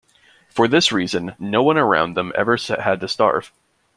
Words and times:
For 0.49 0.67
this 0.67 0.91
reason 0.91 1.35
no 1.37 1.61
one 1.61 1.77
around 1.77 2.15
them 2.17 2.31
ever 2.35 2.57
had 2.79 2.99
to 3.01 3.07
starve. 3.07 3.51